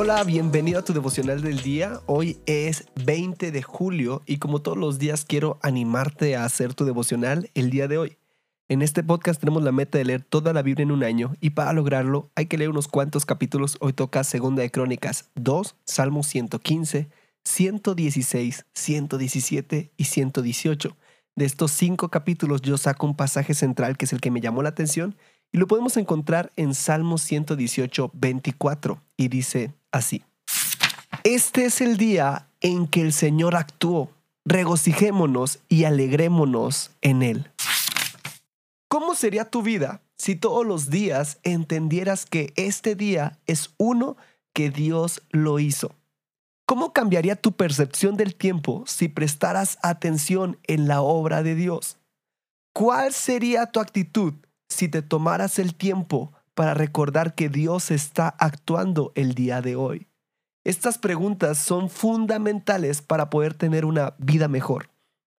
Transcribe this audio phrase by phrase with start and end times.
[0.00, 2.02] Hola, bienvenido a tu devocional del día.
[2.06, 6.84] Hoy es 20 de julio y como todos los días quiero animarte a hacer tu
[6.84, 8.16] devocional el día de hoy.
[8.68, 11.50] En este podcast tenemos la meta de leer toda la Biblia en un año y
[11.50, 13.76] para lograrlo hay que leer unos cuantos capítulos.
[13.80, 17.08] Hoy toca Segunda de Crónicas 2, Salmo 115,
[17.42, 20.96] 116, 117 y 118.
[21.34, 24.62] De estos cinco capítulos yo saco un pasaje central que es el que me llamó
[24.62, 25.16] la atención
[25.50, 30.24] y lo podemos encontrar en Salmo 118, 24 y dice, así.
[31.24, 34.10] Este es el día en que el Señor actuó.
[34.44, 37.50] Regocijémonos y alegrémonos en Él.
[38.88, 44.16] ¿Cómo sería tu vida si todos los días entendieras que este día es uno
[44.54, 45.94] que Dios lo hizo?
[46.66, 51.98] ¿Cómo cambiaría tu percepción del tiempo si prestaras atención en la obra de Dios?
[52.74, 54.34] ¿Cuál sería tu actitud
[54.68, 60.08] si te tomaras el tiempo para recordar que Dios está actuando el día de hoy?
[60.64, 64.90] Estas preguntas son fundamentales para poder tener una vida mejor.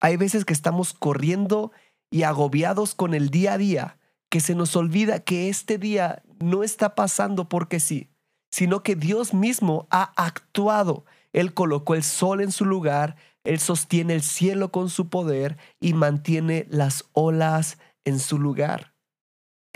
[0.01, 1.73] Hay veces que estamos corriendo
[2.09, 3.99] y agobiados con el día a día,
[4.31, 8.11] que se nos olvida que este día no está pasando porque sí,
[8.53, 11.05] sino que Dios mismo ha actuado.
[11.33, 15.95] Él colocó el sol en su lugar, Él sostiene el cielo con su poder y
[15.95, 18.95] mantiene las olas en su lugar.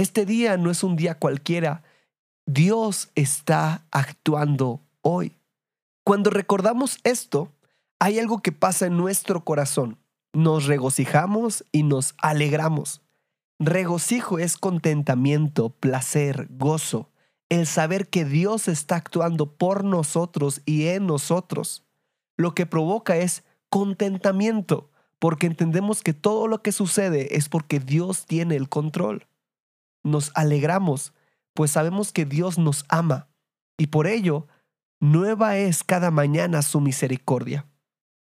[0.02, 1.84] Este día no es un día cualquiera.
[2.44, 5.38] Dios está actuando hoy.
[6.02, 7.52] Cuando recordamos esto,
[8.00, 10.00] hay algo que pasa en nuestro corazón.
[10.32, 13.00] Nos regocijamos y nos alegramos.
[13.60, 17.08] Regocijo es contentamiento, placer, gozo,
[17.48, 21.84] el saber que Dios está actuando por nosotros y en nosotros.
[22.36, 28.26] Lo que provoca es contentamiento, porque entendemos que todo lo que sucede es porque Dios
[28.26, 29.28] tiene el control
[30.02, 31.12] nos alegramos,
[31.54, 33.28] pues sabemos que Dios nos ama
[33.76, 34.46] y por ello
[35.00, 37.66] nueva es cada mañana su misericordia.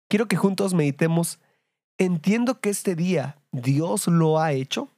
[0.10, 1.40] Quiero que juntos meditemos,
[1.98, 4.90] entiendo que este día Dios lo ha hecho.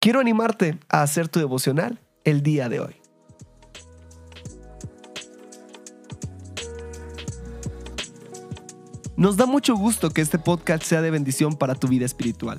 [0.00, 2.96] Quiero animarte a hacer tu devocional el día de hoy.
[9.16, 12.58] Nos da mucho gusto que este podcast sea de bendición para tu vida espiritual.